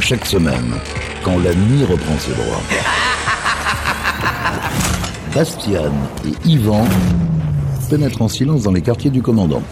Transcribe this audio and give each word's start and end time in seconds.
chaque 0.00 0.26
semaine, 0.26 0.74
quand 1.22 1.38
la 1.38 1.54
nuit 1.54 1.84
reprend 1.84 2.18
ses 2.18 2.32
droits. 2.32 2.62
Bastian 5.34 5.92
et 6.26 6.48
Yvan 6.48 6.86
pénètrent 7.88 8.22
en 8.22 8.28
silence 8.28 8.62
dans 8.62 8.72
les 8.72 8.82
quartiers 8.82 9.10
du 9.10 9.22
commandant. 9.22 9.62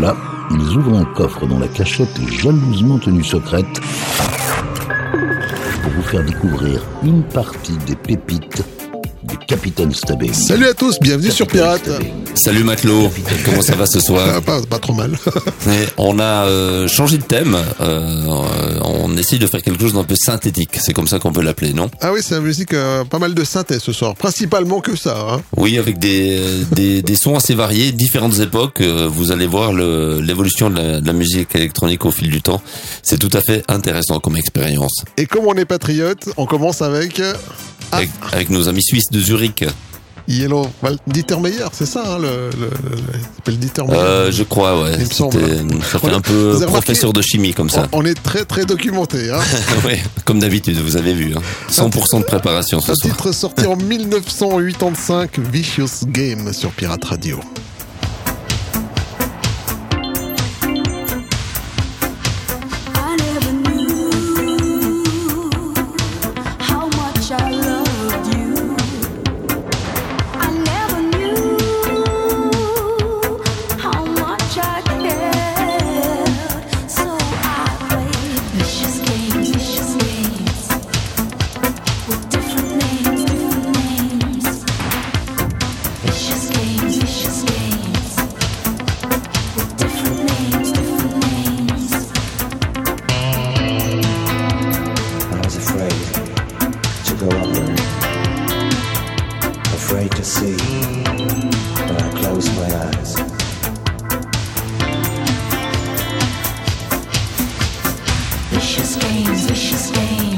Là, 0.00 0.16
ils 0.50 0.76
ouvrent 0.76 0.98
un 0.98 1.04
coffre 1.04 1.46
dont 1.46 1.58
la 1.58 1.68
cachette 1.68 2.18
est 2.18 2.32
jalousement 2.32 2.98
tenue 2.98 3.24
secrète 3.24 3.80
pour 5.82 5.92
vous 5.92 6.02
faire 6.02 6.24
découvrir 6.24 6.82
une 7.04 7.22
partie 7.22 7.76
des 7.86 7.96
pépites 7.96 8.62
Capitaine 9.52 9.94
Stabé. 9.94 10.30
Salut 10.34 10.66
à 10.68 10.74
tous, 10.74 10.98
bienvenue 11.00 11.30
sur 11.30 11.46
Pirate. 11.46 11.88
Salut 12.34 12.64
matelot, 12.64 13.10
comment 13.46 13.62
ça 13.62 13.74
va 13.76 13.86
ce 13.86 13.98
soir 13.98 14.22
Ah, 14.36 14.40
pas, 14.42 14.60
pas 14.60 14.78
trop 14.78 14.92
mal. 14.92 15.18
On 15.96 16.18
a 16.18 16.44
euh, 16.44 16.86
changé 16.86 17.16
de 17.16 17.22
thème, 17.22 17.56
euh, 17.80 18.24
on 18.84 19.16
essaye 19.16 19.38
de 19.38 19.46
faire 19.46 19.62
quelque 19.62 19.80
chose 19.80 19.94
d'un 19.94 20.04
peu 20.04 20.14
synthétique, 20.16 20.76
c'est 20.78 20.92
comme 20.92 21.06
ça 21.08 21.18
qu'on 21.18 21.32
peut 21.32 21.40
l'appeler, 21.40 21.72
non? 21.72 21.90
Ah 22.02 22.12
oui, 22.12 22.20
c'est 22.22 22.34
la 22.34 22.40
musique, 22.42 22.74
euh, 22.74 23.04
pas 23.04 23.18
mal 23.18 23.32
de 23.34 23.42
synthèse 23.42 23.80
ce 23.82 23.92
soir. 23.92 24.14
Principalement 24.16 24.80
que 24.80 24.94
ça. 24.96 25.16
Hein. 25.32 25.40
Oui, 25.56 25.78
avec 25.78 25.98
des, 25.98 26.38
des, 26.72 27.00
des 27.00 27.16
sons 27.16 27.34
assez 27.36 27.54
variés, 27.54 27.90
différentes 27.92 28.38
époques, 28.40 28.82
euh, 28.82 29.08
vous 29.10 29.32
allez 29.32 29.46
voir 29.46 29.72
l'évolution 29.72 30.68
de, 30.68 30.76
la- 30.76 31.00
de 31.00 31.06
la 31.06 31.12
musique 31.14 31.54
électronique 31.54 32.04
au 32.04 32.10
fil 32.10 32.28
du 32.30 32.42
temps, 32.42 32.60
c'est 33.02 33.18
tout 33.18 33.30
à 33.36 33.40
fait 33.40 33.64
intéressant 33.68 34.20
comme 34.20 34.36
expérience. 34.36 35.04
Et 35.16 35.24
comme 35.24 35.46
on 35.46 35.54
est 35.54 35.64
patriote, 35.64 36.28
on 36.36 36.44
commence 36.44 36.82
avec 36.82 37.20
Ah. 37.92 38.00
Avec, 38.32 38.50
nos 38.50 38.68
amis 38.68 38.82
suisses 38.82 39.10
de 39.10 39.20
Zurich, 39.20 39.64
Yellow 40.26 40.68
Val- 40.82 40.98
Dieter 41.06 41.40
Meyer, 41.40 41.64
c'est 41.72 41.86
ça, 41.86 42.02
hein, 42.06 42.18
le, 42.18 42.50
Dieter 43.56 43.82
Meyer. 43.86 43.98
euh, 43.98 44.30
je 44.30 44.42
crois, 44.42 44.82
ouais, 44.82 44.92
Il 44.98 45.06
me 45.06 45.10
semble. 45.10 45.32
C'était- 45.32 45.84
ça 45.90 45.98
fait 45.98 46.06
On 46.10 46.14
un 46.16 46.20
peu 46.20 46.60
professeur 46.66 47.12
de 47.14 47.22
chimie 47.22 47.54
comme 47.54 47.70
ça. 47.70 47.88
on, 47.92 48.00
on 48.00 48.04
est 48.04 48.20
très 48.22 48.44
très 48.44 48.66
documenté. 48.66 49.30
Hein. 49.30 49.40
ouais, 49.86 50.02
comme 50.26 50.38
d'habitude, 50.38 50.76
vous 50.78 50.98
avez 50.98 51.14
vu, 51.14 51.32
hein. 51.34 51.40
100% 51.70 52.18
de 52.20 52.24
préparation 52.24 52.78
ce 52.80 52.92
Un 52.92 52.94
soir. 52.94 53.16
titre 53.16 53.32
sorti 53.32 53.66
en 53.66 53.76
1985, 53.76 55.38
Vicious 55.38 56.06
Game 56.08 56.52
sur 56.52 56.70
Pirate 56.72 57.04
Radio. 57.04 57.40
But 100.68 102.02
I 102.02 102.10
closed 102.20 102.54
my 102.56 102.68
eyes. 102.84 103.14
Vicious 108.50 108.96
games, 108.96 109.46
vicious 109.46 109.90
games. 109.90 110.37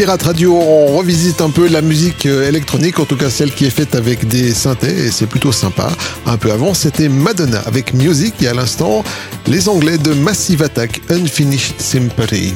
Pirate 0.00 0.22
Radio, 0.22 0.54
on 0.56 0.96
revisite 0.96 1.42
un 1.42 1.50
peu 1.50 1.68
la 1.68 1.82
musique 1.82 2.24
euh, 2.24 2.48
électronique, 2.48 2.98
en 2.98 3.04
tout 3.04 3.16
cas 3.16 3.28
celle 3.28 3.52
qui 3.52 3.66
est 3.66 3.70
faite 3.70 3.94
avec 3.94 4.26
des 4.26 4.54
synthés, 4.54 5.08
et 5.08 5.10
c'est 5.10 5.26
plutôt 5.26 5.52
sympa. 5.52 5.90
Un 6.24 6.38
peu 6.38 6.50
avant, 6.50 6.72
c'était 6.72 7.10
Madonna 7.10 7.60
avec 7.66 7.92
Music, 7.92 8.32
et 8.40 8.48
à 8.48 8.54
l'instant, 8.54 9.04
les 9.46 9.68
Anglais 9.68 9.98
de 9.98 10.14
Massive 10.14 10.62
Attack, 10.62 11.02
Unfinished 11.10 11.74
Sympathy. 11.76 12.54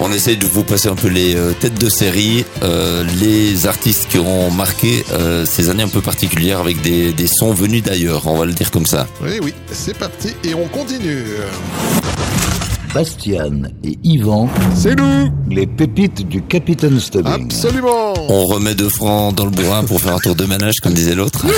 On 0.00 0.10
essaye 0.10 0.38
de 0.38 0.46
vous 0.46 0.64
passer 0.64 0.88
un 0.88 0.94
peu 0.94 1.08
les 1.08 1.36
euh, 1.36 1.52
têtes 1.52 1.78
de 1.78 1.90
série, 1.90 2.46
euh, 2.62 3.04
les 3.20 3.66
artistes 3.66 4.06
qui 4.08 4.18
ont 4.18 4.50
marqué 4.50 5.04
euh, 5.12 5.44
ces 5.44 5.68
années 5.68 5.82
un 5.82 5.88
peu 5.88 6.00
particulières 6.00 6.60
avec 6.60 6.80
des, 6.80 7.12
des 7.12 7.26
sons 7.26 7.52
venus 7.52 7.82
d'ailleurs, 7.82 8.26
on 8.26 8.38
va 8.38 8.46
le 8.46 8.54
dire 8.54 8.70
comme 8.70 8.86
ça. 8.86 9.06
Oui, 9.20 9.38
oui, 9.42 9.52
c'est 9.70 9.98
parti, 9.98 10.30
et 10.42 10.54
on 10.54 10.66
continue. 10.68 11.24
Bastian 12.94 13.62
et 13.82 13.98
Yvan, 14.04 14.48
C'est 14.76 14.94
nous 14.94 15.28
les 15.50 15.66
pépites 15.66 16.28
du 16.28 16.42
Capitaine 16.42 17.00
Stubbing. 17.00 17.46
Absolument 17.46 18.14
On 18.28 18.46
remet 18.46 18.76
deux 18.76 18.88
francs 18.88 19.34
dans 19.34 19.46
le 19.46 19.50
bourrin 19.50 19.82
pour 19.82 20.00
faire 20.00 20.14
un 20.14 20.20
tour 20.20 20.36
de 20.36 20.44
ménage, 20.44 20.74
comme 20.80 20.94
disait 20.94 21.16
l'autre. 21.16 21.44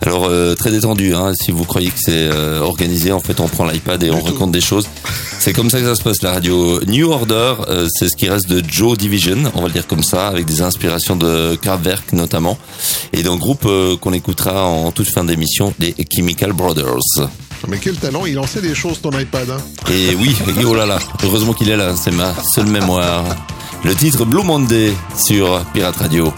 Alors 0.00 0.24
euh, 0.24 0.56
très 0.56 0.72
détendu, 0.72 1.14
hein, 1.14 1.30
si 1.40 1.52
vous 1.52 1.64
croyez 1.64 1.90
que 1.90 1.98
c'est 1.98 2.28
euh, 2.32 2.58
organisé, 2.60 3.12
en 3.12 3.20
fait 3.20 3.38
on 3.38 3.46
prend 3.46 3.66
l'iPad 3.66 4.02
et 4.02 4.10
on 4.10 4.20
raconte 4.20 4.50
des 4.50 4.60
choses. 4.60 4.88
C'est 5.38 5.52
comme 5.52 5.70
ça 5.70 5.78
que 5.78 5.86
ça 5.86 5.94
se 5.94 6.02
passe 6.02 6.22
la 6.22 6.32
radio. 6.32 6.80
New 6.86 7.08
Order, 7.10 7.54
euh, 7.68 7.86
c'est 7.88 8.08
ce 8.08 8.16
qui 8.16 8.28
reste 8.28 8.48
de 8.48 8.60
Joe 8.68 8.98
Division, 8.98 9.36
on 9.54 9.60
va 9.60 9.68
le 9.68 9.72
dire 9.72 9.86
comme 9.86 10.02
ça, 10.02 10.26
avec 10.26 10.44
des 10.44 10.60
inspirations 10.60 11.14
de 11.14 11.54
Kraftwerk 11.54 12.14
notamment, 12.14 12.58
et 13.12 13.22
d'un 13.22 13.36
groupe 13.36 13.62
euh, 13.66 13.96
qu'on 13.96 14.12
écoutera 14.12 14.66
en 14.66 14.90
toute 14.90 15.08
fin 15.08 15.22
d'émission, 15.22 15.72
les 15.78 15.94
Chemical 16.12 16.52
Brothers. 16.52 17.28
Mais 17.68 17.78
quel 17.78 17.96
talent, 17.96 18.26
il 18.26 18.38
en 18.38 18.46
sait 18.46 18.62
des 18.62 18.74
choses 18.74 19.00
ton 19.00 19.10
iPad. 19.10 19.50
Hein. 19.50 19.58
Et 19.90 20.14
oui, 20.14 20.36
et 20.48 20.64
oh 20.64 20.74
là 20.74 20.86
là, 20.86 20.98
heureusement 21.24 21.52
qu'il 21.52 21.70
est 21.70 21.76
là, 21.76 21.94
c'est 21.96 22.10
ma 22.10 22.34
seule 22.54 22.66
mémoire. 22.66 23.24
Le 23.84 23.94
titre 23.94 24.24
Blue 24.24 24.42
Monday 24.42 24.92
sur 25.16 25.64
Pirate 25.72 25.96
Radio. 25.96 26.32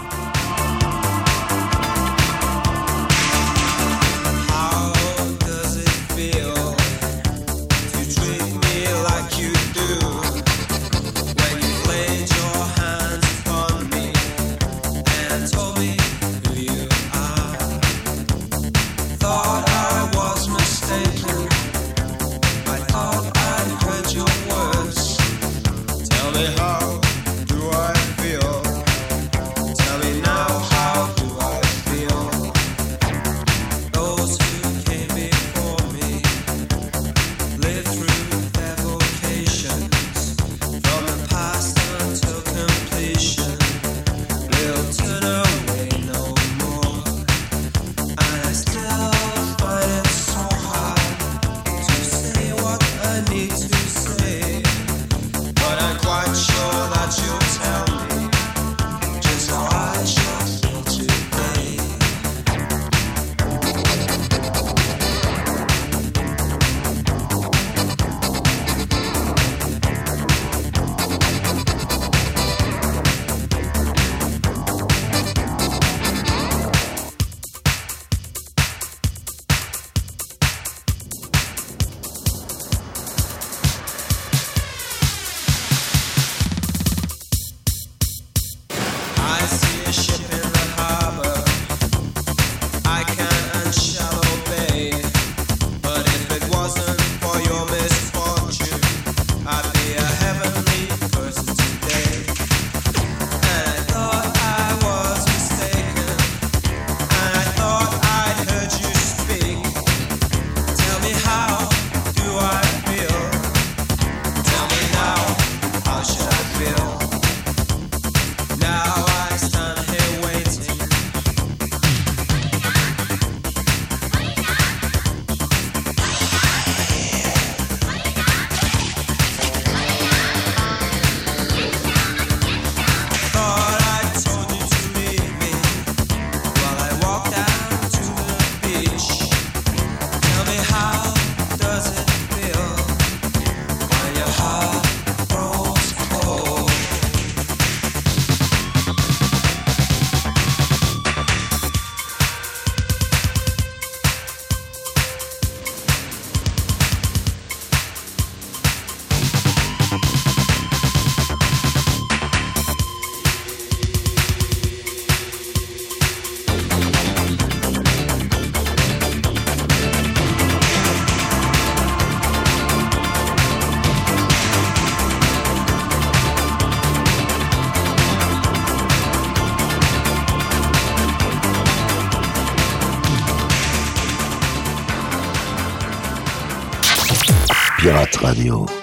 Radio. 188.43 188.82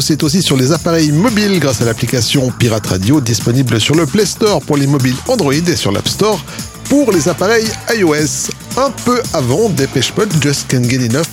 C'est 0.00 0.22
aussi 0.22 0.42
sur 0.42 0.58
les 0.58 0.72
appareils 0.72 1.12
mobiles 1.12 1.58
grâce 1.58 1.80
à 1.80 1.86
l'application 1.86 2.52
Pirate 2.58 2.86
Radio 2.86 3.22
disponible 3.22 3.80
sur 3.80 3.94
le 3.94 4.04
Play 4.04 4.26
Store 4.26 4.60
pour 4.60 4.76
les 4.76 4.86
mobiles 4.86 5.16
Android 5.28 5.54
et 5.54 5.76
sur 5.76 5.92
l'App 5.92 6.06
Store 6.06 6.44
pour 6.90 7.10
les 7.10 7.26
appareils 7.26 7.66
iOS. 7.96 8.50
Un 8.76 8.90
peu 8.90 9.22
avant 9.32 9.70
Dépêche 9.70 10.12
Mode, 10.14 10.30
Just 10.42 10.68
Can't 10.68 10.84
Get 10.84 11.08
Enough, 11.08 11.24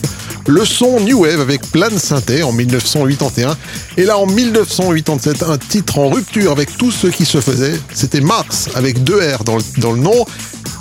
le 0.48 0.63
son 0.63 1.02
New 1.02 1.24
Wave 1.24 1.41
avec 1.41 1.62
de 1.70 2.00
synthé 2.00 2.44
en 2.44 2.54
1981. 2.54 3.58
Et 3.98 4.06
là, 4.06 4.18
en 4.18 4.26
1987, 4.26 5.44
un 5.44 5.58
titre 5.58 6.00
en 6.00 6.08
rupture 6.08 6.54
avec 6.54 6.78
tout 6.78 6.91
ce 6.91 7.08
qui 7.08 7.26
se 7.26 7.41
faisait. 7.41 7.78
C'était 7.94 8.22
Mars 8.22 8.70
avec 8.74 9.04
deux 9.04 9.20
R 9.20 9.44
dans 9.44 9.58
le, 9.58 9.63
dans 9.80 9.91
le 9.91 10.00
nom, 10.00 10.26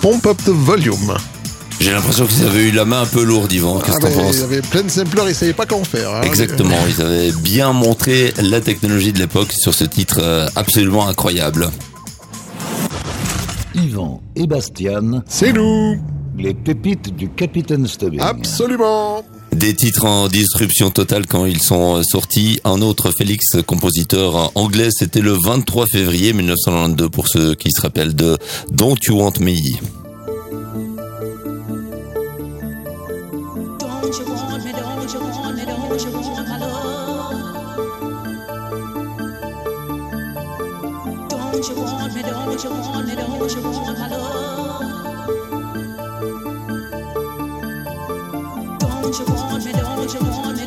Pump 0.01 0.25
Up 0.25 0.37
the 0.45 0.49
Volume. 0.49 1.17
J'ai 1.85 1.91
l'impression 1.91 2.25
qu'ils 2.25 2.43
avaient 2.43 2.69
eu 2.69 2.71
la 2.71 2.83
main 2.83 3.01
un 3.03 3.05
peu 3.05 3.23
lourde, 3.23 3.51
Yvan. 3.53 3.77
Qu'est-ce 3.79 3.97
Ah, 3.97 3.99
que 3.99 4.01
t'en 4.01 4.09
mais 4.09 4.23
penses 4.23 4.35
il 4.37 4.41
y 4.41 4.43
avait 4.45 4.61
plein 4.61 4.81
de 4.81 4.89
samplers, 4.89 5.21
ils 5.29 5.35
savaient 5.35 5.53
pas 5.53 5.67
comment 5.67 5.83
faire. 5.83 6.09
hein. 6.15 6.21
Exactement, 6.23 6.75
ils 6.89 6.99
avaient 6.99 7.31
bien 7.31 7.73
montré 7.73 8.33
la 8.41 8.59
technologie 8.59 9.13
de 9.13 9.19
l'époque 9.19 9.51
sur 9.51 9.71
ce 9.71 9.83
titre 9.83 10.17
euh, 10.19 10.47
absolument 10.55 11.07
incroyable. 11.07 11.69
Yvan 13.75 14.19
et 14.35 14.47
Bastian, 14.47 15.21
C'est 15.27 15.53
nous 15.53 15.97
les 16.35 16.55
pépites 16.55 17.15
du 17.15 17.29
Capitaine 17.29 17.85
Stubbing. 17.87 18.19
Absolument 18.19 19.23
Des 19.53 19.75
titres 19.75 20.05
en 20.05 20.27
disruption 20.27 20.89
totale 20.89 21.27
quand 21.27 21.45
ils 21.45 21.61
sont 21.61 21.97
euh, 21.97 22.01
sortis. 22.03 22.59
Un 22.65 22.81
autre 22.81 23.11
Félix, 23.15 23.45
compositeur 23.67 24.35
euh, 24.35 24.47
anglais, 24.55 24.89
c'était 24.89 25.21
le 25.21 25.33
23 25.45 25.85
février 25.91 26.33
1992 26.33 27.09
pour 27.11 27.27
ceux 27.27 27.53
qui 27.53 27.69
se 27.69 27.79
rappellent 27.79 28.15
de 28.15 28.39
Don't 28.71 28.97
You 29.07 29.19
Want 29.21 29.33
Me. 29.39 29.53
Don't 43.47 43.61
you 43.61 43.61
want 49.35 49.65
me, 49.65 49.71
don't 49.71 50.13
you 50.13 50.19
want 50.19 50.57
me, 50.57 50.64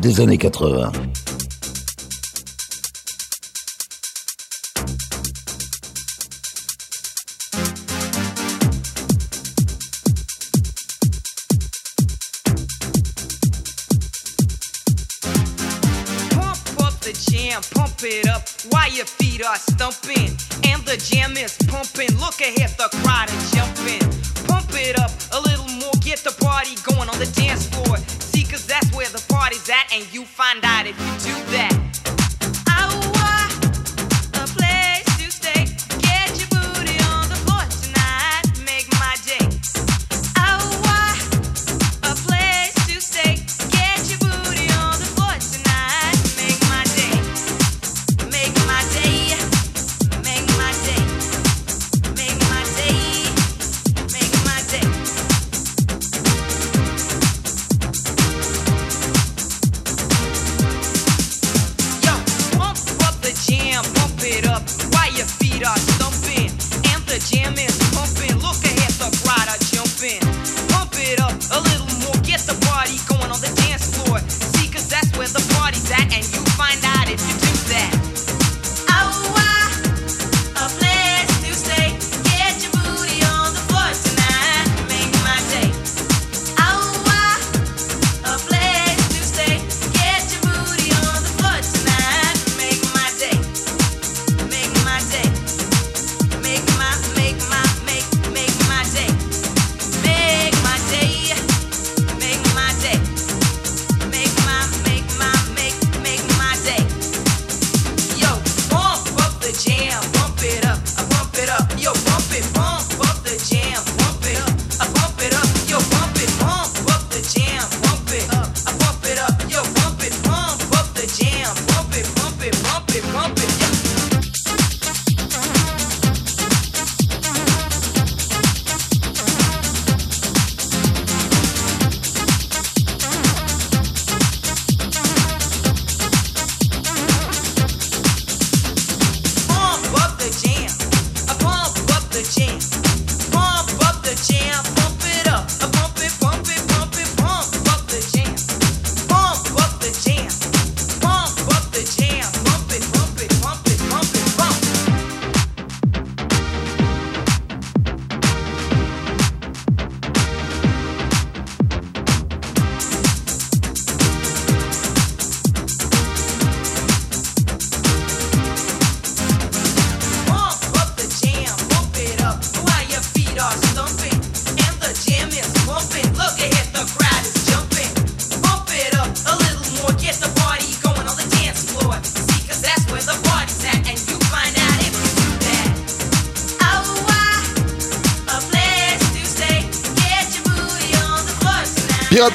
des 0.00 0.20
années 0.20 0.38
80. 0.38 0.92
Pump 16.30 16.80
up 16.80 17.00
the 17.00 17.12
jam, 17.30 17.60
pump 17.74 18.02
it 18.02 18.28
up 18.28 18.42
while 18.70 18.90
your 18.90 19.06
feet 19.06 19.44
are 19.44 19.56
stumping. 19.56 20.30
And 20.64 20.82
the 20.84 20.96
jam 20.96 21.36
is 21.36 21.56
pumping. 21.66 22.16
Look 22.18 22.40
ahead, 22.40 22.70
the 22.78 22.88
crowd 23.02 23.28
is 23.30 23.50
jumping. 23.52 23.97
Find 30.38 30.64
out 30.64 30.86
if 30.86 31.07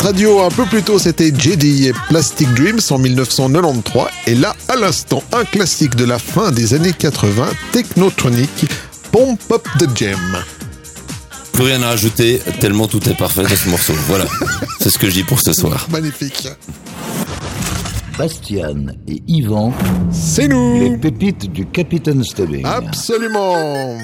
Radio, 0.03 0.41
un 0.41 0.49
peu 0.49 0.65
plus 0.65 0.83
tôt, 0.83 0.99
c'était 0.99 1.29
JD 1.29 1.63
et 1.63 1.93
Plastic 2.09 2.53
Dreams 2.55 2.81
en 2.89 2.97
1993. 2.97 4.07
Et 4.27 4.35
là, 4.35 4.53
à 4.67 4.75
l'instant, 4.75 5.23
un 5.31 5.45
classique 5.45 5.95
de 5.95 6.03
la 6.03 6.19
fin 6.19 6.51
des 6.51 6.73
années 6.73 6.91
80, 6.91 7.47
Technotronic, 7.71 8.65
Pump 9.13 9.39
Up 9.49 9.65
the 9.79 9.87
Jam. 9.95 10.19
Plus 11.53 11.63
rien 11.63 11.81
à 11.83 11.89
ajouter, 11.89 12.41
tellement 12.59 12.89
tout 12.89 13.07
est 13.07 13.17
parfait 13.17 13.43
dans 13.43 13.55
ce 13.55 13.69
morceau. 13.69 13.93
Voilà, 14.07 14.25
c'est 14.81 14.89
ce 14.89 14.97
que 14.97 15.07
je 15.07 15.13
dis 15.13 15.23
pour 15.23 15.39
ce 15.39 15.53
soir. 15.53 15.87
Magnifique. 15.89 16.49
Bastian 18.17 18.87
et 19.07 19.23
Yvan, 19.27 19.73
C'est 20.11 20.43
les 20.43 20.49
nous 20.49 20.97
pépites 20.97 21.49
du 21.49 21.65
Capitaine 21.67 22.25
Stubbing. 22.25 22.65
Absolument 22.65 23.97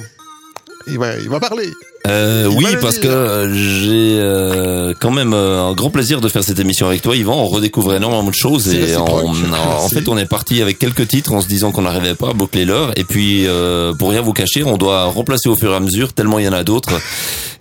il 0.90 0.98
va, 0.98 1.18
il 1.18 1.30
va 1.30 1.40
parler. 1.40 1.70
Euh, 2.08 2.48
oui, 2.48 2.66
parce 2.82 2.98
que 2.98 3.08
euh, 3.08 3.54
j'ai 3.54 4.20
euh, 4.20 4.94
quand 5.00 5.12
même 5.12 5.34
euh, 5.34 5.62
un 5.62 5.74
grand 5.74 5.90
plaisir 5.90 6.22
de 6.22 6.30
faire 6.30 6.44
cette 6.44 6.60
émission 6.60 6.88
avec 6.88 7.02
toi, 7.02 7.16
Yvan. 7.16 7.36
On 7.36 7.48
redécouvre 7.48 7.94
énormément 7.94 8.24
de 8.30 8.34
choses 8.34 8.74
et 8.74 8.96
on, 8.96 9.04
en 9.04 9.90
fait, 9.90 10.08
on 10.08 10.18
est 10.18 10.26
parti 10.26 10.62
avec 10.62 10.80
quelques 10.80 11.08
titres 11.08 11.34
en 11.34 11.42
se 11.42 11.48
disant 11.48 11.72
qu'on 11.72 11.82
n'arrivait 11.82 12.16
pas 12.16 12.30
à 12.30 12.34
boucler 12.34 12.64
l'heure. 12.64 12.92
Et 12.96 13.04
puis, 13.04 13.48
euh, 13.48 13.94
pour 13.94 14.12
rien 14.12 14.22
vous 14.22 14.34
cacher, 14.34 14.64
on 14.64 14.78
doit 14.78 15.06
remplacer 15.06 15.50
au 15.50 15.56
fur 15.56 15.72
et 15.72 15.76
à 15.76 15.80
mesure 15.80 16.14
tellement 16.14 16.40
il 16.40 16.46
y 16.46 16.50
en 16.50 16.54
a 16.54 16.64
d'autres 16.64 16.94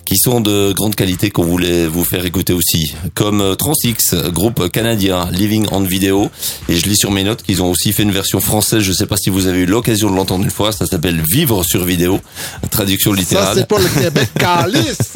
qui 0.08 0.16
sont 0.16 0.40
de 0.40 0.72
grande 0.72 0.94
qualité 0.94 1.28
qu'on 1.30 1.44
voulait 1.44 1.86
vous 1.86 2.02
faire 2.02 2.24
écouter 2.24 2.54
aussi, 2.54 2.94
comme 3.14 3.42
euh, 3.42 3.54
Transix, 3.56 4.14
groupe 4.32 4.70
canadien, 4.70 5.28
Living 5.30 5.66
on 5.70 5.80
Video. 5.80 6.30
Et 6.70 6.76
je 6.78 6.86
lis 6.86 6.96
sur 6.96 7.10
mes 7.10 7.24
notes 7.24 7.42
qu'ils 7.42 7.62
ont 7.62 7.70
aussi 7.70 7.92
fait 7.92 8.04
une 8.04 8.10
version 8.10 8.40
française. 8.40 8.80
Je 8.82 8.92
sais 8.92 9.04
pas 9.04 9.18
si 9.18 9.28
vous 9.28 9.48
avez 9.48 9.58
eu 9.60 9.66
l'occasion 9.66 10.10
de 10.10 10.16
l'entendre 10.16 10.44
une 10.44 10.50
fois. 10.50 10.72
Ça 10.72 10.86
s'appelle 10.86 11.22
Vivre 11.30 11.62
sur 11.62 11.84
vidéo, 11.84 12.20
traduction 12.70 13.10
Ça, 13.10 13.16
littérale. 13.18 13.56
c'est 13.58 13.68
pour 13.68 13.80
le 13.80 13.88
Québec. 14.02 14.30
Calice 14.38 15.12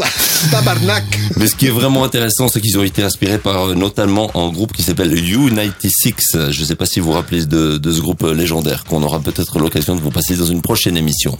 Tabarnak 0.50 1.04
Mais 1.38 1.46
ce 1.46 1.54
qui 1.56 1.68
est 1.68 1.70
vraiment 1.70 2.04
intéressant, 2.04 2.48
c'est 2.48 2.60
qu'ils 2.60 2.78
ont 2.78 2.84
été 2.84 3.02
inspirés 3.02 3.38
par 3.38 3.68
euh, 3.70 3.74
notamment 3.74 4.30
un 4.36 4.50
groupe 4.52 4.74
qui 4.74 4.82
s'appelle 4.82 5.14
U96. 5.14 6.50
Je 6.50 6.60
ne 6.60 6.66
sais 6.66 6.74
pas 6.76 6.84
si 6.84 7.00
vous 7.00 7.06
vous 7.06 7.12
rappelez 7.12 7.46
de, 7.46 7.78
de 7.78 7.92
ce 7.92 8.00
groupe 8.02 8.24
euh, 8.24 8.34
légendaire, 8.34 8.84
qu'on 8.84 9.02
aura 9.02 9.20
peut-être 9.20 9.58
l'occasion 9.58 9.96
de 9.96 10.02
vous 10.02 10.10
passer 10.10 10.36
dans 10.36 10.44
une 10.44 10.60
prochaine 10.60 10.98
émission. 10.98 11.38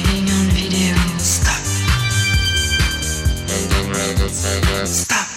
Living 0.00 0.30
on 0.30 0.46
video. 0.54 0.96
Stop. 1.18 1.60
Stop. 4.86 5.29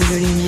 sur 0.00 0.10
le 0.12 0.18
lumière. 0.18 0.47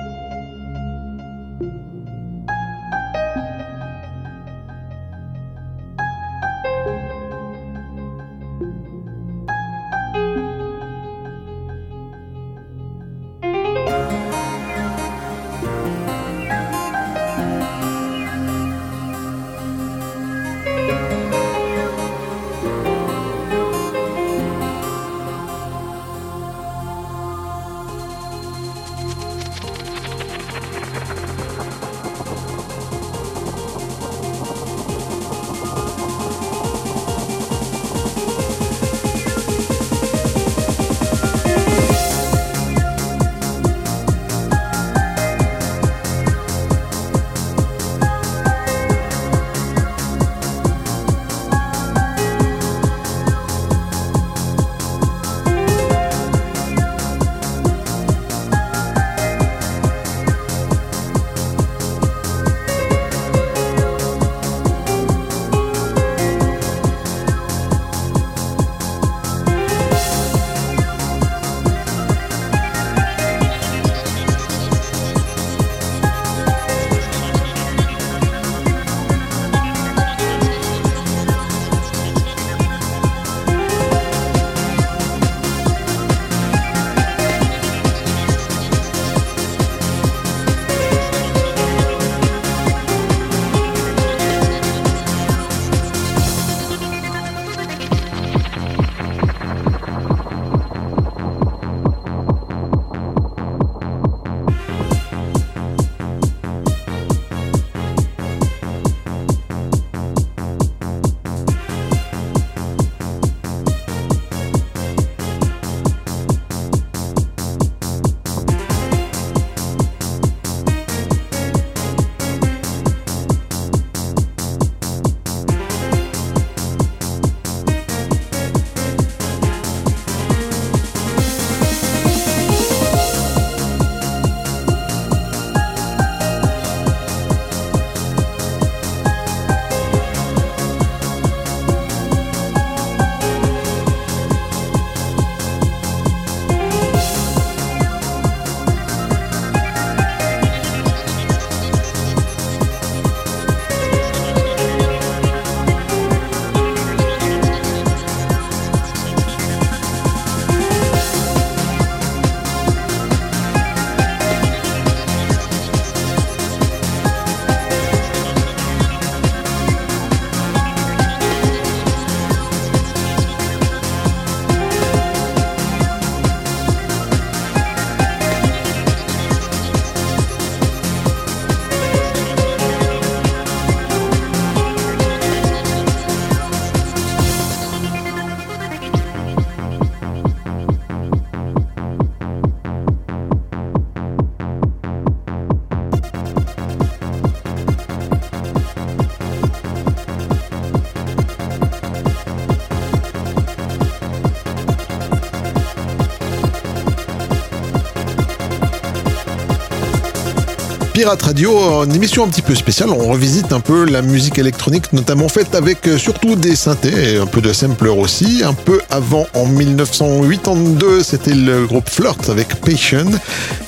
Pirate 211.01 211.23
Radio, 211.23 211.83
une 211.83 211.95
émission 211.95 212.25
un 212.25 212.27
petit 212.27 212.43
peu 212.43 212.53
spéciale. 212.53 212.91
On 212.91 213.07
revisite 213.07 213.53
un 213.53 213.59
peu 213.59 213.85
la 213.85 214.03
musique 214.03 214.37
électronique, 214.37 214.93
notamment 214.93 215.29
faite 215.29 215.55
avec 215.55 215.87
euh, 215.87 215.97
surtout 215.97 216.35
des 216.35 216.55
synthés 216.55 217.13
et 217.13 217.17
un 217.17 217.25
peu 217.25 217.41
de 217.41 217.51
sampler 217.53 217.89
aussi. 217.89 218.43
Un 218.45 218.53
peu 218.53 218.79
avant, 218.91 219.25
en 219.33 219.47
1982, 219.47 221.01
c'était 221.01 221.33
le 221.33 221.65
groupe 221.65 221.89
Flirt 221.89 222.29
avec 222.29 222.53
Patient. 222.61 223.07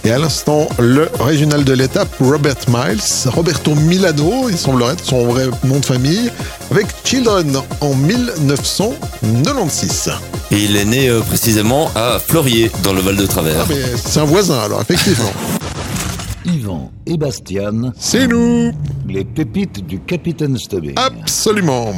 Et 0.05 0.11
à 0.11 0.19
l'instant, 0.19 0.69
le 0.77 1.09
régional 1.19 1.63
de 1.63 1.73
l'étape, 1.73 2.09
Robert 2.19 2.53
Miles, 2.67 3.01
Roberto 3.25 3.73
Milano, 3.73 4.51
il 4.51 4.57
semblerait 4.59 4.93
être 4.93 5.03
son 5.03 5.25
vrai 5.25 5.47
nom 5.63 5.79
de 5.79 5.85
famille, 5.85 6.29
avec 6.69 6.85
Children 7.03 7.57
en 7.81 7.95
1996. 7.95 10.11
Et 10.51 10.65
il 10.65 10.75
est 10.75 10.85
né 10.85 11.09
euh, 11.09 11.21
précisément 11.21 11.89
à 11.95 12.19
Fleurier, 12.19 12.71
dans 12.83 12.93
le 12.93 13.01
Val 13.01 13.15
de 13.15 13.25
Travers. 13.25 13.65
Ah, 13.67 13.73
c'est 14.05 14.19
un 14.19 14.25
voisin 14.25 14.59
alors, 14.59 14.81
effectivement. 14.81 15.33
Et 17.13 17.17
Bastian, 17.17 17.91
C'est 17.95 18.25
nous. 18.27 18.71
Les 19.07 19.23
pépites 19.23 19.85
du 19.85 19.99
Capitaine 19.99 20.57
Stubbing. 20.57 20.95
Absolument. 20.95 21.93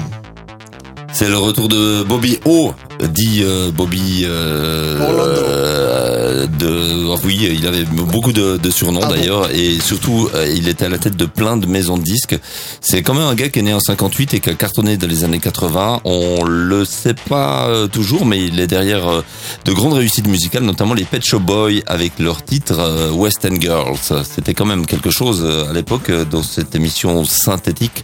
C'est 1.14 1.30
le 1.30 1.38
retour 1.38 1.70
de 1.70 2.04
Bobby 2.04 2.38
O, 2.44 2.74
dit 3.04 3.42
euh, 3.44 3.72
Bobby. 3.72 4.24
euh, 4.26 5.00
euh, 5.00 6.48
de, 6.48 7.06
oh 7.08 7.18
oui, 7.24 7.50
il 7.54 7.68
avait 7.68 7.84
beaucoup 7.86 8.32
de, 8.32 8.58
de 8.58 8.70
surnoms 8.70 9.02
Ah 9.04 9.08
bon 9.08 9.14
d'ailleurs, 9.16 9.50
et 9.52 9.80
surtout, 9.80 10.30
euh, 10.34 10.48
il 10.56 10.68
était 10.68 10.86
à 10.86 10.90
la 10.90 10.98
tête 10.98 11.16
de 11.18 11.26
plein 11.26 11.58
de 11.58 11.66
maisons 11.66 11.98
de 11.98 12.04
disques. 12.04 12.38
C'est 12.82 13.02
quand 13.02 13.14
même 13.14 13.28
un 13.28 13.36
gars 13.36 13.50
qui 13.50 13.60
est 13.60 13.64
né 13.64 13.74
en 13.74 13.80
58 13.80 14.34
et 14.36 14.40
qui 14.40 14.50
a 14.50 14.54
cartonné 14.54 14.98
dans 14.98 15.08
les 15.08 15.24
années 15.24 15.40
80. 15.40 16.02
On 16.06 16.44
le 16.44 16.86
sait 16.86 17.14
pas 17.16 17.70
toujours, 17.92 18.26
mais 18.26 18.46
il 18.46 18.60
est 18.60 18.68
derrière 18.68 19.24
de 19.66 19.72
grandes 19.74 19.94
réussites 19.94 20.28
musicales, 20.28 20.64
notamment 20.64 20.94
les 20.94 21.04
Pet 21.06 21.24
Shop 21.24 21.40
Boys 21.40 21.82
avec 21.88 22.20
leur 22.20 22.44
titre 22.44 23.12
West 23.12 23.46
End 23.50 23.56
Girls. 23.60 24.24
C'était 24.24 24.54
quand 24.54 24.66
même 24.66 24.86
quelque 24.86 25.10
chose 25.10 25.46
à 25.70 25.74
l'époque 25.74 26.12
dans 26.30 26.44
cette 26.44 26.76
émission 26.76 27.26
synthétique. 27.26 28.04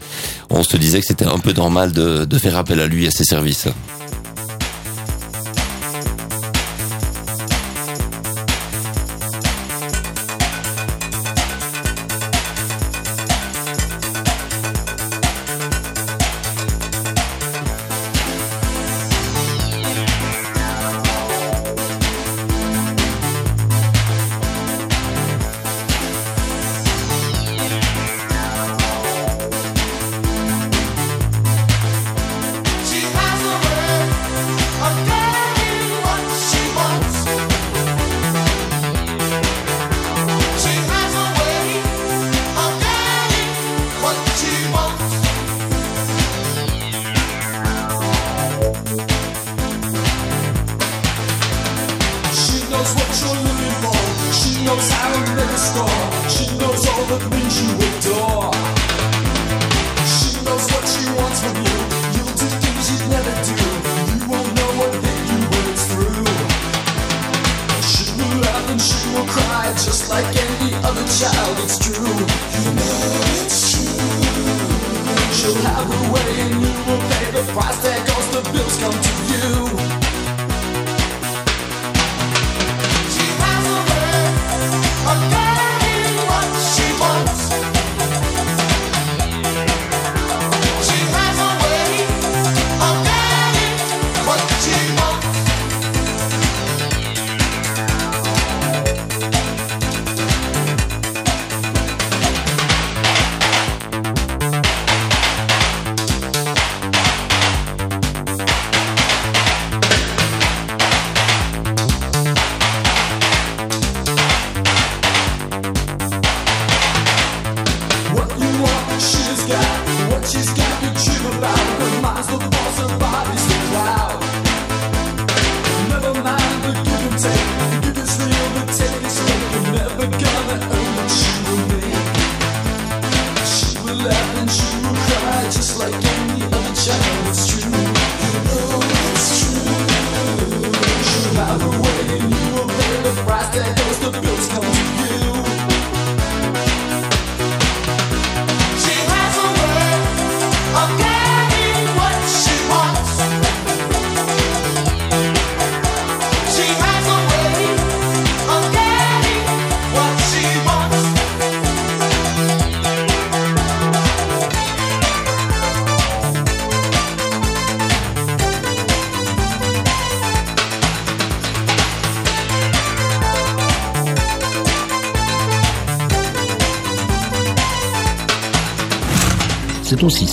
On 0.50 0.64
se 0.64 0.78
disait 0.78 1.00
que 1.00 1.06
c'était 1.08 1.26
un 1.26 1.40
peu 1.40 1.54
normal 1.54 1.92
de, 1.92 2.26
de 2.26 2.38
faire 2.38 2.58
appel 2.58 2.80
à 2.80 2.88
lui 2.88 3.08
à 3.08 3.12
ses 3.12 3.24
services. 3.24 3.68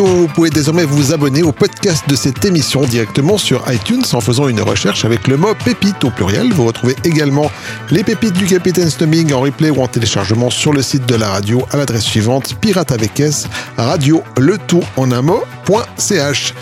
Radio, 0.00 0.16
vous 0.16 0.28
pouvez 0.28 0.50
désormais 0.50 0.84
vous 0.84 1.12
abonner 1.12 1.42
au 1.42 1.52
podcast 1.52 2.08
de 2.08 2.16
cette 2.16 2.42
émission 2.46 2.82
directement 2.82 3.36
sur 3.36 3.62
iTunes 3.70 4.02
en 4.14 4.20
faisant 4.20 4.48
une 4.48 4.62
recherche 4.62 5.04
avec 5.04 5.28
le 5.28 5.36
mot 5.36 5.54
pépite 5.62 6.02
au 6.04 6.10
pluriel. 6.10 6.52
Vous 6.52 6.64
retrouvez 6.64 6.96
également 7.04 7.50
les 7.90 8.02
pépites 8.02 8.32
du 8.32 8.46
Capitaine 8.46 8.88
Stubbing 8.88 9.32
en 9.34 9.40
replay 9.40 9.68
ou 9.68 9.82
en 9.82 9.88
téléchargement 9.88 10.48
sur 10.48 10.72
le 10.72 10.80
site 10.80 11.04
de 11.04 11.16
la 11.16 11.28
radio 11.28 11.66
à 11.70 11.76
l'adresse 11.76 12.04
suivante 12.04 12.54
pirate 12.60 12.92
avec 12.92 13.20
S 13.20 13.46
radio 13.76 14.22
le 14.38 14.56
tout 14.56 14.82
en 14.96 15.12
un 15.12 15.20
mot.ch. 15.20 16.54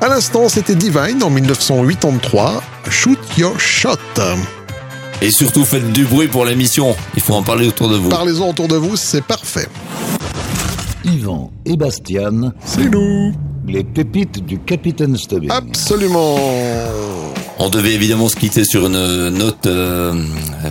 À 0.00 0.08
l'instant, 0.08 0.48
c'était 0.48 0.76
Divine 0.76 1.22
en 1.22 1.30
1983. 1.30 2.62
Shoot 2.90 3.18
your 3.36 3.58
shot. 3.58 3.98
Et 5.20 5.30
surtout, 5.30 5.64
faites 5.64 5.90
du 5.90 6.04
bruit 6.04 6.28
pour 6.28 6.44
l'émission. 6.44 6.94
Il 7.16 7.22
faut 7.22 7.34
en 7.34 7.42
parler 7.42 7.66
autour 7.66 7.88
de 7.88 7.96
vous. 7.96 8.10
Parlez-en 8.10 8.50
autour 8.50 8.68
de 8.68 8.76
vous, 8.76 8.96
c'est 8.96 9.24
parfait. 9.24 9.68
Yvan 11.04 11.50
et 11.64 11.76
Bastian, 11.76 12.52
C'est 12.64 12.88
nous. 12.90 13.32
les 13.66 13.84
pépites 13.84 14.44
du 14.44 14.58
Capitaine 14.58 15.16
Stubbing. 15.16 15.50
Absolument. 15.50 16.36
On 17.58 17.68
devait 17.68 17.92
évidemment 17.94 18.28
se 18.28 18.36
quitter 18.36 18.64
sur 18.64 18.86
une 18.86 19.28
note 19.30 19.66
euh, 19.66 20.12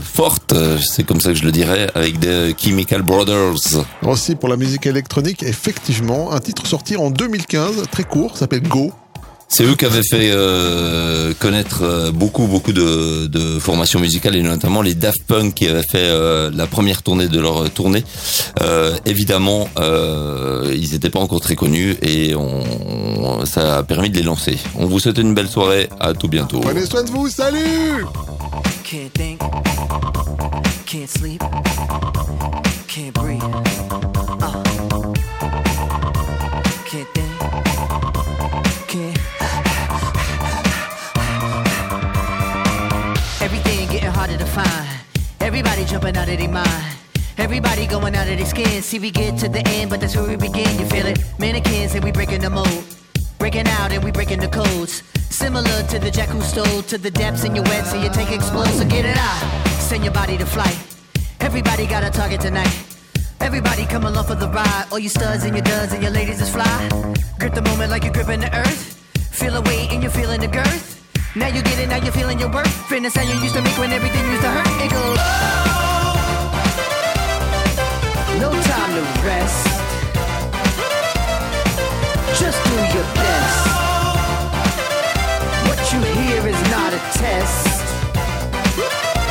forte, 0.01 0.53
c'est 0.81 1.03
comme 1.03 1.21
ça 1.21 1.29
que 1.29 1.35
je 1.35 1.45
le 1.45 1.51
dirais, 1.51 1.89
avec 1.95 2.19
des 2.19 2.53
Chemical 2.57 3.01
Brothers. 3.03 3.85
Aussi 4.05 4.35
pour 4.35 4.49
la 4.49 4.57
musique 4.57 4.85
électronique, 4.85 5.43
effectivement, 5.43 6.33
un 6.33 6.39
titre 6.39 6.67
sorti 6.67 6.97
en 6.97 7.09
2015, 7.09 7.83
très 7.91 8.03
court, 8.03 8.37
s'appelle 8.37 8.63
Go. 8.63 8.91
C'est 9.55 9.65
eux 9.65 9.75
qui 9.75 9.85
avaient 9.85 10.01
fait 10.01 10.31
euh, 10.31 11.31
connaître 11.39 11.83
euh, 11.83 12.11
beaucoup 12.11 12.47
beaucoup 12.47 12.73
de, 12.73 13.27
de 13.27 13.59
formations 13.59 13.99
musicales 13.99 14.35
et 14.35 14.41
notamment 14.41 14.81
les 14.81 14.95
Daft 14.95 15.21
Punk 15.27 15.53
qui 15.53 15.67
avaient 15.67 15.83
fait 15.83 15.99
euh, 16.09 16.49
la 16.51 16.65
première 16.65 17.03
tournée 17.03 17.27
de 17.27 17.39
leur 17.39 17.69
tournée. 17.69 18.03
Euh, 18.63 18.97
évidemment, 19.05 19.69
euh, 19.77 20.73
ils 20.75 20.93
n'étaient 20.93 21.11
pas 21.11 21.19
encore 21.19 21.39
très 21.39 21.55
connus 21.55 21.95
et 22.01 22.33
on, 22.33 23.45
ça 23.45 23.77
a 23.77 23.83
permis 23.83 24.09
de 24.09 24.17
les 24.17 24.23
lancer. 24.23 24.57
On 24.73 24.87
vous 24.87 24.99
souhaite 24.99 25.19
une 25.19 25.35
belle 25.35 25.49
soirée, 25.49 25.87
à 25.99 26.15
tout 26.15 26.27
bientôt. 26.27 26.59
Prenez 26.59 26.87
soin 26.87 27.03
de 27.03 27.11
vous, 27.11 27.29
salut 27.29 28.07
Can't 28.83 29.13
think, 29.13 29.39
can't 30.87 31.07
sleep, 31.07 31.43
can't 32.87 33.13
breathe. 33.13 33.43
Uh. 34.41 34.63
Can't 36.89 37.07
think, 37.13 37.29
can't. 38.87 39.32
Harder 44.23 44.37
to 44.37 44.45
find. 44.45 44.87
Everybody 45.41 45.83
jumping 45.83 46.15
out 46.15 46.29
of 46.29 46.37
their 46.37 46.47
mind. 46.47 46.95
Everybody 47.37 47.85
going 47.85 48.15
out 48.15 48.29
of 48.29 48.37
their 48.37 48.45
skin. 48.45 48.81
See, 48.81 48.97
we 48.97 49.11
get 49.11 49.37
to 49.39 49.49
the 49.49 49.61
end, 49.67 49.89
but 49.89 49.99
that's 49.99 50.15
where 50.15 50.25
we 50.25 50.37
begin. 50.37 50.79
You 50.79 50.85
feel 50.85 51.07
it? 51.07 51.19
Mannequins 51.39 51.93
and 51.93 52.01
we 52.05 52.11
breaking 52.13 52.39
the 52.39 52.49
mold. 52.49 52.83
Breaking 53.37 53.67
out 53.67 53.91
and 53.91 54.01
we 54.01 54.11
breaking 54.11 54.39
the 54.39 54.47
codes. 54.47 55.03
Similar 55.29 55.77
to 55.91 55.99
the 55.99 56.09
jack 56.09 56.29
who 56.29 56.39
stole 56.39 56.81
to 56.83 56.97
the 56.97 57.11
depths 57.11 57.43
in 57.43 57.53
your 57.53 57.65
wet, 57.65 57.85
so 57.85 58.01
you 58.01 58.09
take 58.11 58.31
explode, 58.31 58.71
so 58.79 58.85
get 58.85 59.03
it 59.03 59.17
out. 59.17 59.43
Send 59.89 60.05
your 60.05 60.13
body 60.13 60.37
to 60.37 60.45
flight. 60.45 60.77
Everybody 61.41 61.85
got 61.85 62.03
a 62.05 62.09
target 62.09 62.39
tonight. 62.39 62.75
Everybody 63.41 63.85
come 63.85 64.05
along 64.05 64.25
for 64.25 64.35
the 64.35 64.47
ride. 64.47 64.85
All 64.89 64.99
you 64.99 65.09
studs 65.09 65.43
and 65.43 65.53
your 65.53 65.65
duds 65.65 65.91
and 65.91 66.01
your 66.01 66.13
ladies 66.13 66.39
is 66.39 66.49
fly. 66.49 66.77
Grip 67.39 67.53
the 67.53 67.61
moment 67.61 67.91
like 67.91 68.05
you're 68.05 68.13
gripping 68.13 68.39
the 68.39 68.55
earth. 68.55 68.83
Feel 69.39 69.53
a 69.57 69.61
weight 69.61 69.91
and 69.91 70.01
you're 70.01 70.15
feeling 70.21 70.39
the 70.39 70.47
girth. 70.47 70.92
Now 71.35 71.47
you 71.47 71.63
get 71.63 71.79
it, 71.79 71.89
now 71.89 71.97
you're 71.97 72.13
feeling 72.13 72.37
your 72.37 72.51
worth. 72.51 72.69
Fitness 72.85 73.15
how 73.15 73.23
you 73.23 73.33
used 73.41 73.55
to 73.55 73.61
make 73.63 73.75
when 73.79 73.91
everything 73.91 74.21
used 74.29 74.43
to 74.43 74.51
hurt. 74.53 74.69
It 74.77 74.91
goes. 74.93 75.17
No 78.37 78.53
time 78.53 78.91
to 78.93 79.01
rest. 79.25 79.65
Just 82.37 82.61
do 82.69 82.77
your 82.93 83.07
best. 83.17 83.65
What 85.65 85.81
you 85.89 86.05
hear 86.21 86.45
is 86.45 86.61
not 86.69 86.93
a 86.93 87.01
test. 87.17 87.81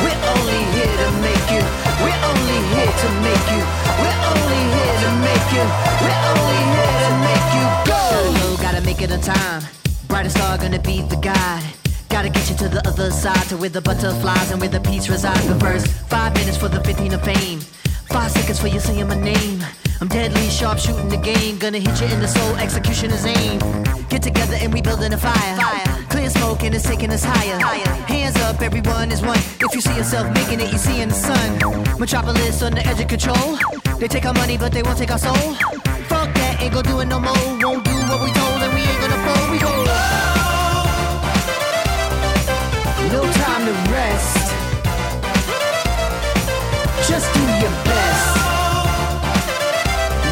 We're 0.03 0.23
only 0.35 0.59
here 0.75 0.97
to 0.99 1.09
make 1.23 1.47
you. 1.55 1.63
We're 2.03 2.19
only 2.27 2.59
here 2.75 2.93
to 2.99 3.09
make 3.23 3.47
you. 3.47 3.63
We're 4.03 4.19
only 4.27 4.61
here 4.75 4.97
to 5.07 5.09
make 5.23 5.47
you. 5.55 5.65
We're 6.03 6.19
only 6.35 6.61
here 6.67 6.99
to 6.99 7.11
make 7.23 7.47
you 7.55 7.65
go. 7.87 8.03
Gotta 8.03 8.39
go, 8.43 8.47
gotta 8.59 8.81
make 8.81 9.01
it 9.01 9.09
on 9.09 9.21
time. 9.21 9.63
Brightest 10.09 10.35
star 10.35 10.57
gonna 10.57 10.79
be 10.79 11.01
the 11.03 11.15
guide. 11.15 11.63
Gotta 12.13 12.29
get 12.29 12.47
you 12.47 12.55
to 12.57 12.69
the 12.69 12.87
other 12.87 13.09
side, 13.09 13.43
to 13.49 13.57
where 13.57 13.71
the 13.71 13.81
butterflies 13.81 14.51
and 14.51 14.61
where 14.61 14.69
the 14.69 14.79
peace 14.79 15.09
resides. 15.09 15.47
But 15.47 15.59
first, 15.59 15.87
five 16.13 16.31
minutes 16.35 16.57
for 16.57 16.67
the 16.69 16.79
15 16.81 17.11
of 17.15 17.23
fame. 17.23 17.59
Five 18.05 18.29
seconds 18.29 18.59
for 18.59 18.67
you 18.67 18.79
saying 18.79 19.07
my 19.07 19.19
name. 19.19 19.65
I'm 19.99 20.07
deadly 20.07 20.47
sharp 20.47 20.77
shooting 20.77 21.09
the 21.09 21.17
game. 21.17 21.57
Gonna 21.57 21.79
hit 21.79 21.99
you 21.99 22.05
in 22.13 22.19
the 22.19 22.27
soul, 22.27 22.55
execution 22.57 23.09
is 23.09 23.25
aim. 23.25 23.57
Get 24.09 24.21
together 24.21 24.55
and 24.61 24.71
we 24.71 24.79
building 24.79 25.11
a 25.11 25.17
fire. 25.17 25.57
Clear 26.09 26.29
smoke 26.29 26.61
and 26.61 26.75
it's 26.75 26.87
taking 26.87 27.09
us 27.09 27.23
higher. 27.23 27.57
Hands 28.05 28.35
up, 28.41 28.61
everyone 28.61 29.11
is 29.11 29.23
one. 29.23 29.39
If 29.59 29.73
you 29.73 29.81
see 29.81 29.95
yourself 29.95 30.31
making 30.35 30.59
it, 30.61 30.71
you 30.71 30.77
see 30.77 31.01
in 31.01 31.09
the 31.09 31.15
sun. 31.15 31.97
Metropolis 31.97 32.61
on 32.61 32.73
the 32.73 32.85
edge 32.85 33.01
of 33.01 33.07
control. 33.07 33.57
They 33.97 34.07
take 34.07 34.25
our 34.27 34.35
money, 34.35 34.55
but 34.55 34.71
they 34.71 34.83
won't 34.83 34.99
take 34.99 35.09
our 35.09 35.17
soul. 35.17 35.55
Fuck 36.13 36.31
that, 36.35 36.61
ain't 36.61 36.73
gonna 36.75 36.87
do 36.87 36.99
it 36.99 37.07
no 37.07 37.19
more. 37.19 37.33
Won't 37.33 37.83
do 37.83 37.95
what 38.05 38.21
we 38.21 38.31
told, 38.31 38.61
and 38.61 38.71
we 38.71 38.81
ain't 38.81 39.01
gonna 39.01 39.17
fold. 39.25 39.49
We 39.49 39.57
go. 39.57 40.42
No 43.13 43.21
time 43.21 43.63
to 43.67 43.73
rest. 43.93 44.37
Just 47.07 47.31
do 47.35 47.43
your 47.61 47.75
best. 47.85 48.25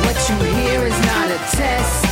What 0.02 0.18
you 0.28 0.36
hear 0.58 0.82
is 0.90 0.98
not 1.06 1.28
a 1.30 1.40
test. 1.54 2.06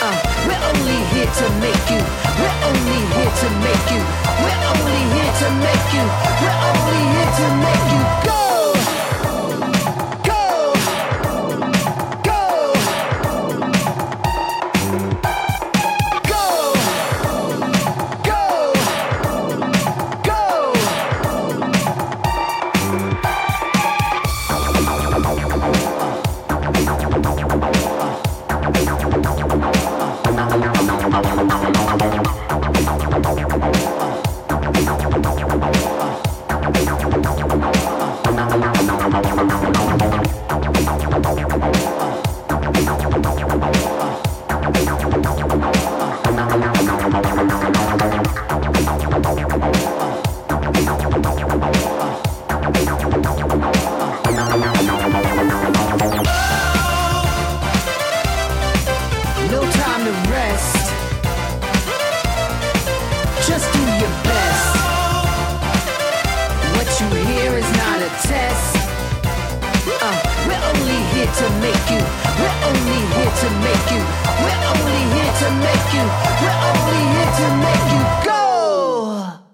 Uh, 0.00 0.16
we're 0.46 0.64
only 0.72 0.98
here 1.12 1.30
to 1.40 1.46
make 1.60 1.84
you. 1.92 2.00
We're 2.40 2.58
only 2.64 3.00
here 3.12 3.32
to 3.42 3.48
make 3.60 3.86
you. 3.92 4.02
We're 4.40 4.62
only 4.72 5.00
here 5.14 5.34
to 5.42 5.48
make 5.66 5.88
you. 5.96 6.04
We're 6.40 6.58
only 6.70 7.02
here 7.12 7.32
to 7.40 7.46
make 7.60 7.84
you 7.92 8.02
go. 8.24 8.41